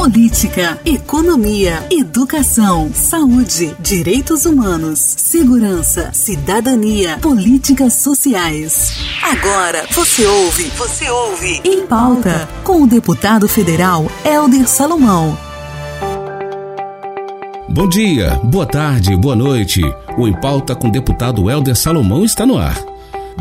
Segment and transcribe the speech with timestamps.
[0.00, 8.94] política, economia, educação, saúde, direitos humanos, segurança, cidadania, políticas sociais.
[9.22, 15.36] Agora você ouve, você ouve em pauta com o deputado federal Helder Salomão.
[17.68, 19.82] Bom dia, boa tarde, boa noite.
[20.16, 22.82] O Em Pauta com o deputado Helder Salomão está no ar.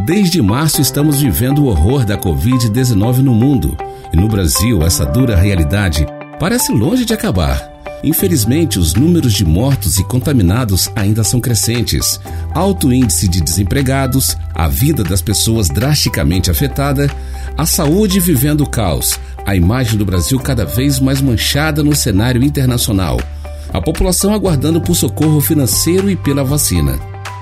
[0.05, 3.78] Desde março estamos vivendo o horror da Covid-19 no mundo.
[4.12, 6.05] E no Brasil, essa dura realidade
[6.40, 7.80] parece longe de acabar.
[8.02, 12.20] Infelizmente, os números de mortos e contaminados ainda são crescentes.
[12.54, 17.14] Alto índice de desempregados, a vida das pessoas drasticamente afetada,
[17.57, 22.42] a saúde vivendo o caos, a imagem do Brasil cada vez mais manchada no cenário
[22.42, 23.20] internacional.
[23.74, 26.98] A população aguardando por socorro financeiro e pela vacina.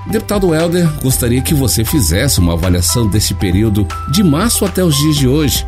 [0.08, 5.18] Deputado Helder, gostaria que você fizesse uma avaliação desse período de março até os dias
[5.18, 5.66] de hoje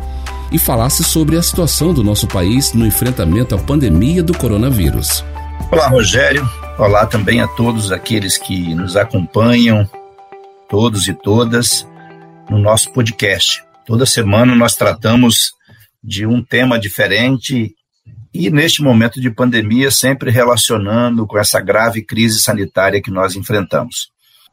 [0.52, 5.24] e falasse sobre a situação do nosso país no enfrentamento à pandemia do coronavírus.
[5.70, 6.48] Olá, Rogério.
[6.76, 9.88] Olá também a todos aqueles que nos acompanham,
[10.68, 11.86] todos e todas,
[12.48, 13.62] no nosso podcast.
[13.86, 15.52] Toda semana nós tratamos
[16.02, 17.74] de um tema diferente
[18.32, 24.10] e, neste momento de pandemia, sempre relacionando com essa grave crise sanitária que nós enfrentamos.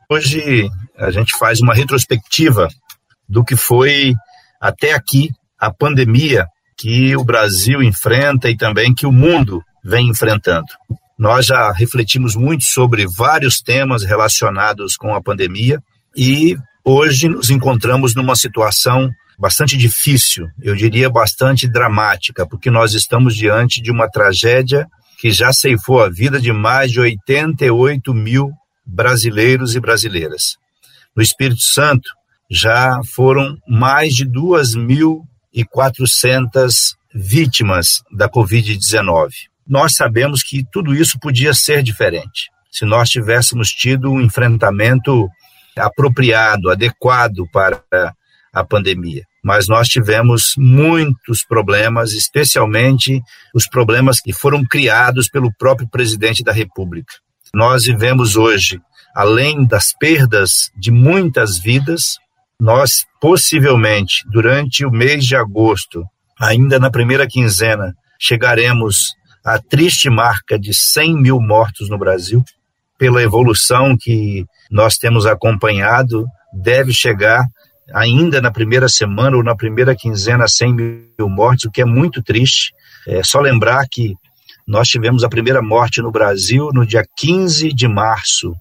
[0.10, 2.68] Hoje a gente faz uma retrospectiva
[3.28, 4.14] do que foi
[4.60, 6.46] até aqui a pandemia
[6.78, 10.68] que o Brasil enfrenta e também que o mundo vem enfrentando.
[11.18, 15.82] Nós já refletimos muito sobre vários temas relacionados com a pandemia
[16.16, 16.56] e
[16.86, 23.82] hoje nos encontramos numa situação bastante difícil, eu diria bastante dramática, porque nós estamos diante
[23.82, 24.88] de uma tragédia
[25.20, 28.52] que já ceifou a vida de mais de 88 mil
[28.86, 30.58] brasileiros e brasileiras.
[31.16, 32.10] No Espírito Santo,
[32.50, 39.30] já foram mais de 2 mil e 400 vítimas da Covid-19.
[39.68, 45.28] Nós sabemos que tudo isso podia ser diferente se nós tivéssemos tido um enfrentamento
[45.76, 47.82] apropriado, adequado para
[48.54, 49.24] a pandemia.
[49.44, 53.22] Mas nós tivemos muitos problemas, especialmente
[53.56, 57.14] os problemas que foram criados pelo próprio presidente da República.
[57.54, 58.80] Nós vivemos hoje,
[59.16, 62.18] além das perdas de muitas vidas,
[62.60, 66.04] nós possivelmente durante o mês de agosto,
[66.40, 69.14] ainda na primeira quinzena, chegaremos
[69.46, 72.44] à triste marca de 100 mil mortos no Brasil.
[72.98, 77.46] Pela evolução que nós temos acompanhado, deve chegar
[77.94, 81.86] ainda na primeira semana ou na primeira quinzena a 100 mil mortes, o que é
[81.86, 82.74] muito triste.
[83.08, 84.16] É só lembrar que
[84.68, 88.54] nós tivemos a primeira morte no Brasil no dia 15 de março.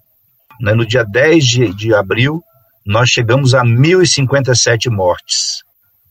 [0.61, 0.73] Né?
[0.73, 2.41] No dia 10 de, de abril,
[2.87, 5.61] nós chegamos a 1.057 mortes.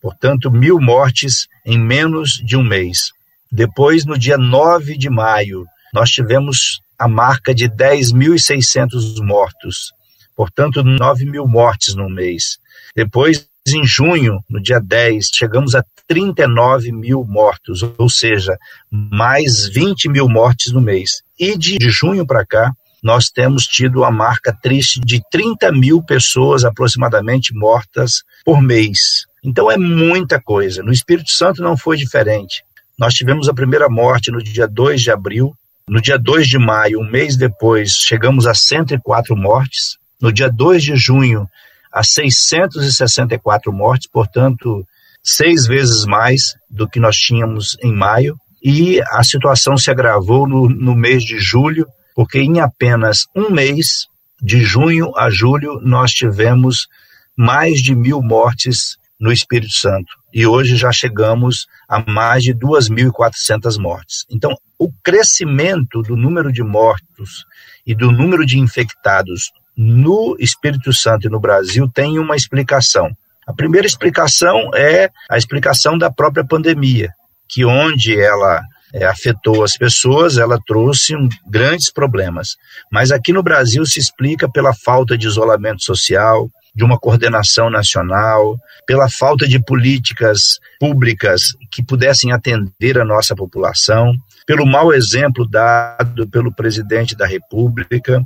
[0.01, 3.13] Portanto, mil mortes em menos de um mês.
[3.51, 5.65] Depois, no dia 9 de maio,
[5.95, 9.93] nós tivemos a marca de 10.600 mortos.
[10.37, 12.59] Portanto, 9 mil mortes no mês.
[12.95, 18.57] Depois, em junho, no dia 10, chegamos a 39 mil mortos, ou seja,
[18.91, 21.23] mais 20 mil mortes no mês.
[21.41, 22.71] E de junho para cá,
[23.07, 29.27] nós temos tido a marca triste de 30 mil pessoas aproximadamente mortas por mês.
[29.45, 30.83] Então é muita coisa.
[30.83, 32.65] No Espírito Santo não foi diferente.
[32.99, 35.55] Nós tivemos a primeira morte no dia 2 de abril.
[35.89, 39.99] No dia 2 de maio, um mês depois, chegamos a 104 mortes.
[40.21, 41.49] No dia 2 de junho,
[41.93, 44.85] a 664 mortes, portanto,
[45.23, 48.37] seis vezes mais do que nós tínhamos em maio.
[48.61, 54.07] E a situação se agravou no, no mês de julho, porque em apenas um mês,
[54.41, 56.89] de junho a julho, nós tivemos
[57.37, 60.17] mais de mil mortes no Espírito Santo.
[60.33, 64.25] E hoje já chegamos a mais de 2.400 mortes.
[64.31, 67.45] Então, o crescimento do número de mortos
[67.87, 73.11] e do número de infectados no Espírito Santo e no Brasil tem uma explicação.
[73.47, 77.13] A primeira explicação é a explicação da própria pandemia,
[77.47, 78.63] que onde ela
[78.97, 82.57] é, afetou as pessoas, ela trouxe um, grandes problemas.
[82.91, 88.57] Mas aqui no Brasil se explica pela falta de isolamento social, de uma coordenação nacional,
[88.87, 94.15] pela falta de políticas públicas que pudessem atender a nossa população,
[94.47, 98.23] pelo mau exemplo dado pelo presidente da República,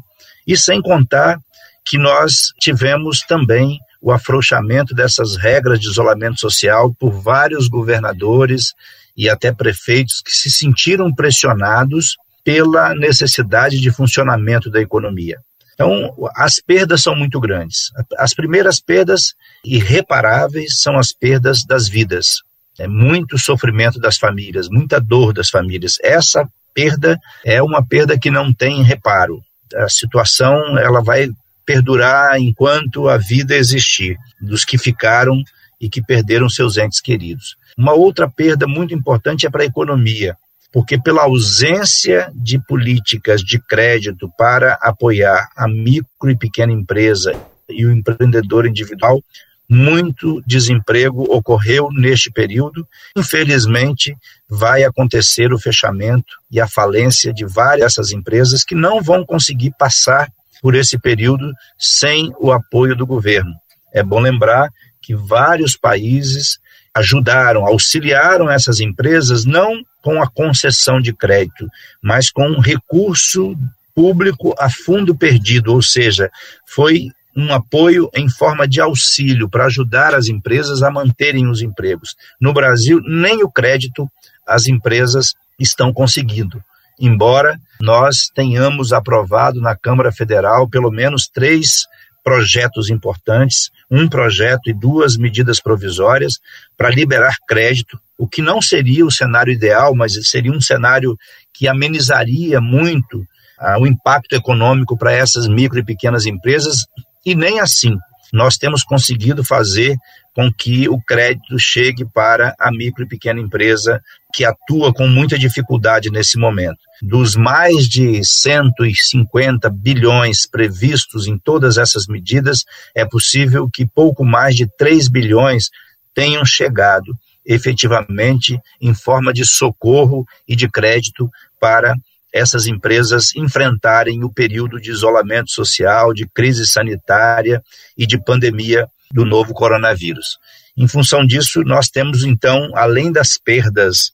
[0.46, 1.38] e sem contar
[1.84, 8.72] que nós tivemos também o afrouxamento dessas regras de isolamento social por vários governadores
[9.16, 15.38] e até prefeitos que se sentiram pressionados pela necessidade de funcionamento da economia.
[15.74, 17.90] Então, as perdas são muito grandes.
[18.18, 19.34] As primeiras perdas
[19.64, 22.42] irreparáveis são as perdas das vidas.
[22.78, 25.98] é muito sofrimento das famílias, muita dor das famílias.
[26.02, 29.42] Essa perda é uma perda que não tem reparo.
[29.74, 31.30] A situação ela vai
[31.64, 35.42] perdurar enquanto a vida existir, dos que ficaram
[35.80, 37.56] e que perderam seus entes queridos.
[37.76, 40.36] Uma outra perda muito importante é para a economia,
[40.72, 47.32] porque pela ausência de políticas de crédito para apoiar a micro e pequena empresa
[47.68, 49.22] e o empreendedor individual,
[49.68, 52.84] muito desemprego ocorreu neste período.
[53.16, 54.16] Infelizmente,
[54.48, 59.72] vai acontecer o fechamento e a falência de várias dessas empresas que não vão conseguir
[59.78, 60.28] passar
[60.60, 63.54] por esse período sem o apoio do governo.
[63.94, 64.68] É bom lembrar
[65.00, 66.58] que vários países
[66.94, 71.68] ajudaram, auxiliaram essas empresas não com a concessão de crédito,
[72.02, 73.56] mas com um recurso
[73.94, 76.30] público a fundo perdido, ou seja,
[76.66, 82.16] foi um apoio em forma de auxílio para ajudar as empresas a manterem os empregos.
[82.40, 84.10] No Brasil, nem o crédito
[84.46, 86.62] as empresas estão conseguindo,
[86.98, 91.86] embora nós tenhamos aprovado na Câmara Federal pelo menos três
[92.24, 96.38] projetos importantes, um projeto e duas medidas provisórias
[96.76, 101.16] para liberar crédito, o que não seria o cenário ideal, mas seria um cenário
[101.52, 103.24] que amenizaria muito
[103.58, 106.86] ah, o impacto econômico para essas micro e pequenas empresas,
[107.26, 107.96] e nem assim
[108.32, 109.96] nós temos conseguido fazer
[110.32, 114.00] com que o crédito chegue para a micro e pequena empresa
[114.32, 116.78] que atua com muita dificuldade nesse momento.
[117.02, 124.54] Dos mais de 150 bilhões previstos em todas essas medidas, é possível que pouco mais
[124.54, 125.70] de 3 bilhões
[126.14, 131.94] tenham chegado efetivamente em forma de socorro e de crédito para
[132.32, 137.62] essas empresas enfrentarem o período de isolamento social, de crise sanitária
[137.96, 140.38] e de pandemia do novo coronavírus.
[140.76, 144.12] Em função disso, nós temos então, além das perdas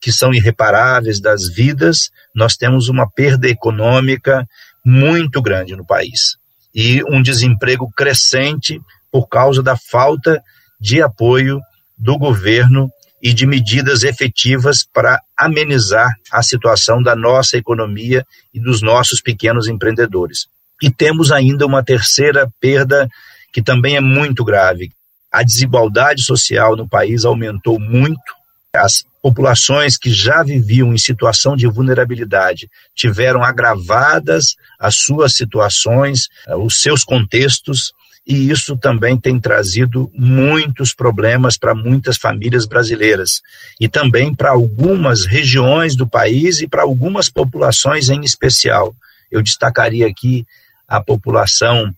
[0.00, 4.46] que são irreparáveis das vidas, nós temos uma perda econômica
[4.84, 6.36] muito grande no país
[6.74, 8.80] e um desemprego crescente
[9.10, 10.42] por causa da falta
[10.80, 11.60] de apoio
[11.96, 12.90] do governo
[13.20, 18.24] e de medidas efetivas para amenizar a situação da nossa economia
[18.54, 20.46] e dos nossos pequenos empreendedores.
[20.80, 23.08] E temos ainda uma terceira perda
[23.52, 24.92] que também é muito grave.
[25.32, 28.37] A desigualdade social no país aumentou muito.
[28.74, 36.80] As populações que já viviam em situação de vulnerabilidade tiveram agravadas as suas situações, os
[36.80, 37.92] seus contextos,
[38.26, 43.40] e isso também tem trazido muitos problemas para muitas famílias brasileiras
[43.80, 48.94] e também para algumas regiões do país e para algumas populações em especial.
[49.30, 50.46] Eu destacaria aqui
[50.86, 51.90] a população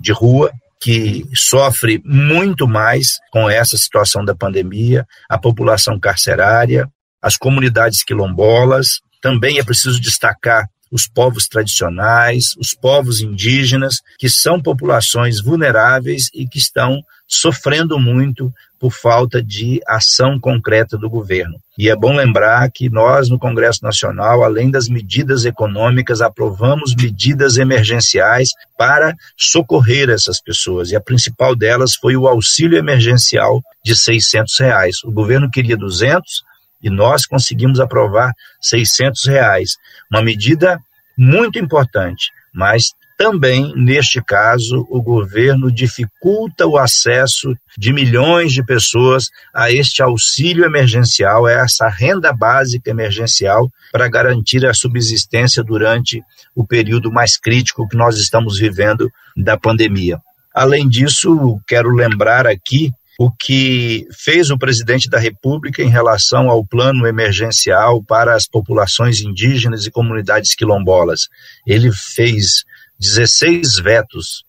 [0.00, 0.50] de rua,
[0.80, 6.88] que sofre muito mais com essa situação da pandemia, a população carcerária,
[7.22, 9.00] as comunidades quilombolas.
[9.22, 16.46] Também é preciso destacar os povos tradicionais, os povos indígenas, que são populações vulneráveis e
[16.46, 18.52] que estão sofrendo muito
[18.84, 21.58] por falta de ação concreta do governo.
[21.78, 27.56] E é bom lembrar que nós, no Congresso Nacional, além das medidas econômicas, aprovamos medidas
[27.56, 30.90] emergenciais para socorrer essas pessoas.
[30.90, 34.96] E a principal delas foi o auxílio emergencial de 600 reais.
[35.02, 36.42] O governo queria 200,
[36.82, 39.78] e nós conseguimos aprovar 600 reais,
[40.12, 40.78] uma medida
[41.16, 49.28] muito importante, mas também, neste caso, o governo dificulta o acesso de milhões de pessoas
[49.54, 56.22] a este auxílio emergencial, a essa renda básica emergencial, para garantir a subsistência durante
[56.56, 60.18] o período mais crítico que nós estamos vivendo da pandemia.
[60.52, 66.64] Além disso, quero lembrar aqui o que fez o presidente da República em relação ao
[66.64, 71.28] plano emergencial para as populações indígenas e comunidades quilombolas.
[71.66, 72.64] Ele fez
[72.98, 74.44] 16 vetos,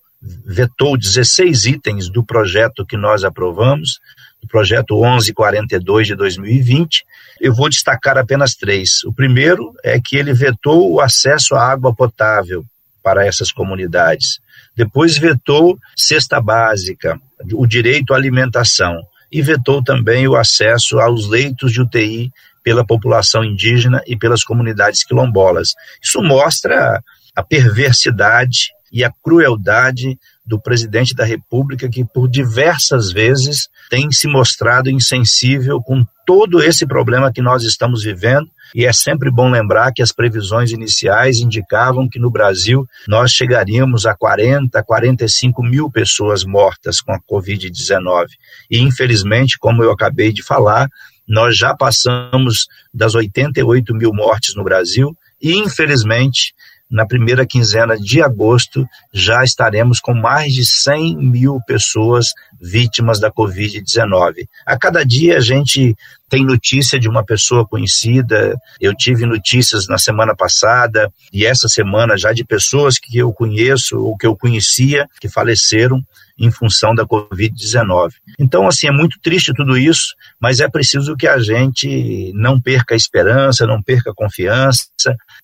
[0.46, 4.00] vetou 16 itens do projeto que nós aprovamos,
[4.42, 7.04] do projeto 1142 de 2020.
[7.42, 9.04] Eu vou destacar apenas três.
[9.04, 12.64] O primeiro é que ele vetou o acesso à água potável
[13.04, 14.40] para essas comunidades.
[14.76, 17.20] Depois vetou cesta básica,
[17.54, 22.32] o direito à alimentação e vetou também o acesso aos leitos de UTI
[22.64, 25.74] pela população indígena e pelas comunidades quilombolas.
[26.02, 27.02] Isso mostra
[27.36, 34.28] a perversidade e a crueldade do presidente da República, que por diversas vezes tem se
[34.28, 38.48] mostrado insensível com todo esse problema que nós estamos vivendo.
[38.74, 44.06] E é sempre bom lembrar que as previsões iniciais indicavam que no Brasil nós chegaríamos
[44.06, 48.28] a 40, 45 mil pessoas mortas com a Covid-19.
[48.70, 50.90] E infelizmente, como eu acabei de falar,
[51.28, 56.55] nós já passamos das 88 mil mortes no Brasil e, infelizmente,
[56.90, 62.28] na primeira quinzena de agosto, já estaremos com mais de 100 mil pessoas
[62.62, 64.48] vítimas da Covid-19.
[64.66, 65.96] A cada dia a gente
[66.30, 68.56] tem notícia de uma pessoa conhecida.
[68.80, 74.00] Eu tive notícias na semana passada e essa semana já de pessoas que eu conheço
[74.00, 76.04] ou que eu conhecia que faleceram
[76.38, 78.12] em função da Covid-19.
[78.38, 82.94] Então, assim, é muito triste tudo isso, mas é preciso que a gente não perca
[82.94, 84.90] a esperança, não perca a confiança,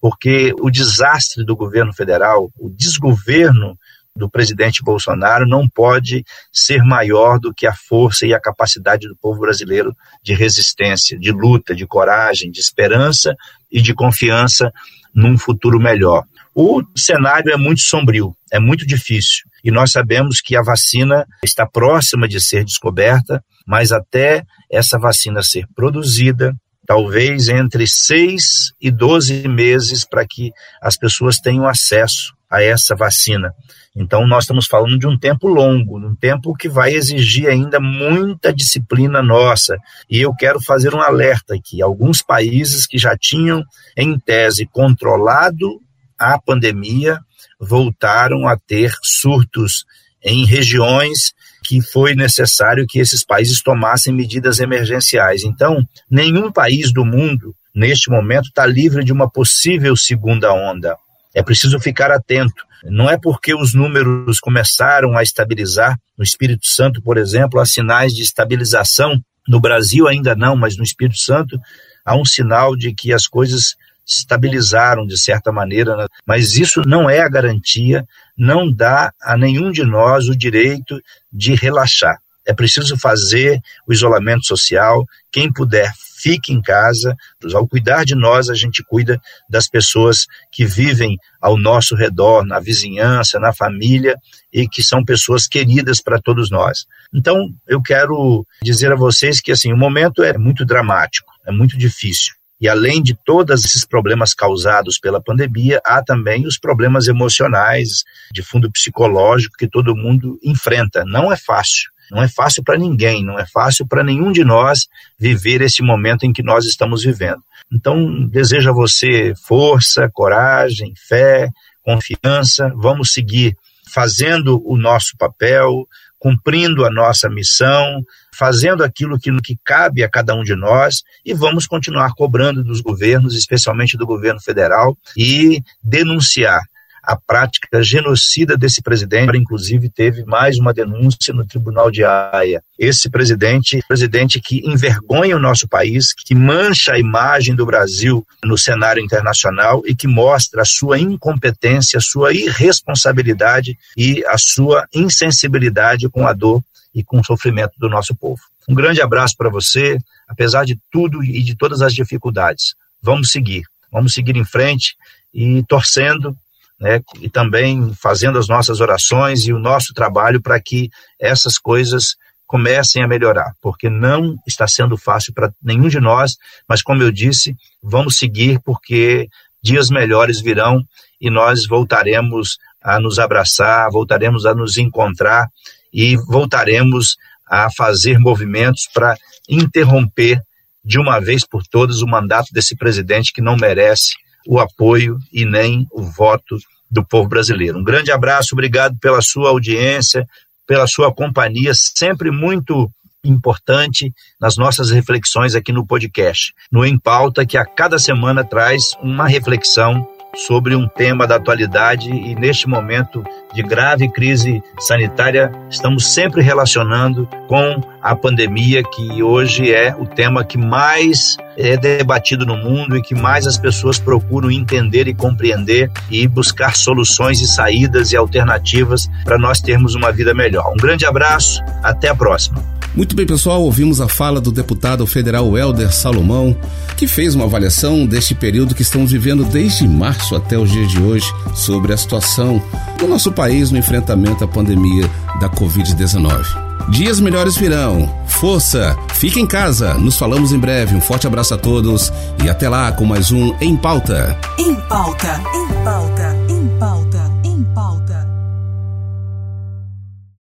[0.01, 3.77] porque o desastre do governo federal, o desgoverno
[4.15, 9.15] do presidente Bolsonaro não pode ser maior do que a força e a capacidade do
[9.15, 13.35] povo brasileiro de resistência, de luta, de coragem, de esperança
[13.71, 14.71] e de confiança
[15.13, 16.23] num futuro melhor.
[16.53, 19.45] O cenário é muito sombrio, é muito difícil.
[19.63, 25.41] E nós sabemos que a vacina está próxima de ser descoberta, mas até essa vacina
[25.41, 26.53] ser produzida,
[26.85, 30.51] talvez entre seis e doze meses para que
[30.81, 33.53] as pessoas tenham acesso a essa vacina.
[33.95, 38.53] Então, nós estamos falando de um tempo longo, um tempo que vai exigir ainda muita
[38.53, 39.77] disciplina nossa.
[40.09, 43.63] E eu quero fazer um alerta aqui: alguns países que já tinham,
[43.97, 45.79] em tese, controlado
[46.17, 47.19] a pandemia,
[47.59, 49.85] voltaram a ter surtos
[50.23, 55.43] em regiões que foi necessário que esses países tomassem medidas emergenciais.
[55.43, 60.95] Então, nenhum país do mundo, neste momento, está livre de uma possível segunda onda.
[61.33, 62.63] É preciso ficar atento.
[62.83, 68.13] Não é porque os números começaram a estabilizar, no Espírito Santo, por exemplo, há sinais
[68.13, 69.21] de estabilização.
[69.47, 71.59] No Brasil ainda não, mas no Espírito Santo
[72.05, 76.07] há um sinal de que as coisas estabilizaram de certa maneira, né?
[76.25, 78.05] mas isso não é a garantia,
[78.37, 80.99] não dá a nenhum de nós o direito
[81.31, 82.17] de relaxar.
[82.45, 85.05] É preciso fazer o isolamento social.
[85.31, 87.15] Quem puder, fique em casa.
[87.53, 92.59] Ao cuidar de nós, a gente cuida das pessoas que vivem ao nosso redor, na
[92.59, 94.15] vizinhança, na família
[94.53, 96.85] e que são pessoas queridas para todos nós.
[97.13, 101.77] Então, eu quero dizer a vocês que assim, o momento é muito dramático, é muito
[101.77, 102.35] difícil.
[102.61, 108.43] E além de todos esses problemas causados pela pandemia, há também os problemas emocionais, de
[108.43, 111.03] fundo psicológico que todo mundo enfrenta.
[111.03, 111.90] Não é fácil.
[112.11, 114.87] Não é fácil para ninguém, não é fácil para nenhum de nós
[115.17, 117.41] viver esse momento em que nós estamos vivendo.
[117.71, 121.49] Então, desejo a você força, coragem, fé,
[121.81, 122.69] confiança.
[122.75, 123.55] Vamos seguir
[123.93, 125.87] fazendo o nosso papel,
[126.19, 128.03] cumprindo a nossa missão,
[128.33, 132.81] fazendo aquilo que, que cabe a cada um de nós e vamos continuar cobrando dos
[132.81, 136.61] governos, especialmente do governo federal, e denunciar
[137.03, 142.63] a prática genocida desse presidente, inclusive teve mais uma denúncia no Tribunal de Haia.
[142.77, 148.57] Esse presidente, presidente que envergonha o nosso país, que mancha a imagem do Brasil no
[148.57, 156.09] cenário internacional e que mostra a sua incompetência, a sua irresponsabilidade e a sua insensibilidade
[156.09, 158.41] com a dor e com o sofrimento do nosso povo.
[158.67, 162.75] Um grande abraço para você, apesar de tudo e de todas as dificuldades.
[163.01, 164.95] Vamos seguir, vamos seguir em frente
[165.33, 166.35] e torcendo
[166.81, 172.15] né, e também fazendo as nossas orações e o nosso trabalho para que essas coisas
[172.47, 176.35] comecem a melhorar, porque não está sendo fácil para nenhum de nós,
[176.67, 179.29] mas como eu disse, vamos seguir porque
[179.63, 180.83] dias melhores virão
[181.21, 185.47] e nós voltaremos a nos abraçar, voltaremos a nos encontrar
[185.93, 187.15] e voltaremos
[187.47, 189.15] a fazer movimentos para
[189.47, 190.41] interromper
[190.83, 194.15] de uma vez por todas o mandato desse presidente que não merece
[194.47, 196.57] o apoio e nem o voto
[196.89, 197.79] do povo brasileiro.
[197.79, 200.27] Um grande abraço, obrigado pela sua audiência,
[200.67, 202.91] pela sua companhia, sempre muito
[203.23, 206.53] importante nas nossas reflexões aqui no podcast.
[206.71, 212.09] No Em Pauta, que a cada semana traz uma reflexão sobre um tema da atualidade
[212.09, 213.23] e neste momento
[213.53, 220.43] de grave crise sanitária, estamos sempre relacionando com a pandemia, que hoje é o tema
[220.43, 225.91] que mais é debatido no mundo e que mais as pessoas procuram entender e compreender
[226.09, 230.71] e buscar soluções e saídas e alternativas para nós termos uma vida melhor.
[230.71, 232.70] Um grande abraço, até a próxima.
[232.95, 236.55] Muito bem, pessoal, ouvimos a fala do deputado federal Helder Salomão,
[236.97, 241.01] que fez uma avaliação deste período que estamos vivendo desde março até os dias de
[241.01, 242.61] hoje sobre a situação
[242.99, 246.43] do nosso país no enfrentamento à pandemia da Covid-19.
[246.89, 248.13] Dias melhores virão.
[248.27, 249.93] Força, fique em casa.
[249.93, 250.95] Nos falamos em breve.
[250.95, 252.11] Um forte abraço a todos
[252.43, 254.37] e até lá com mais um Em Pauta.
[254.57, 257.20] Em Pauta, em Pauta, em Pauta.